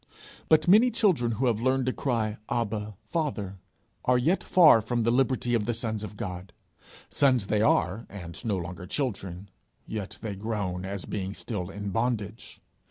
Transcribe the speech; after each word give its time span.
But 0.49 0.67
many 0.67 0.89
children 0.89 1.33
who 1.33 1.45
have 1.45 1.61
learned 1.61 1.85
to 1.85 1.93
cry 1.93 2.37
Abba, 2.49 2.95
Father, 3.05 3.59
are 4.03 4.17
yet 4.17 4.43
far 4.43 4.81
from 4.81 5.03
the 5.03 5.11
liberty 5.11 5.53
of 5.53 5.67
the 5.67 5.75
sons 5.75 6.03
of 6.03 6.17
God. 6.17 6.53
Sons 7.07 7.45
they 7.45 7.61
are 7.61 8.07
and 8.09 8.43
no 8.43 8.57
longer 8.57 8.87
children, 8.87 9.49
yet 9.85 10.17
they 10.23 10.35
groan 10.35 10.85
as 10.85 11.05
being 11.05 11.35
still 11.35 11.69
in 11.69 11.91
bondage! 11.91 12.59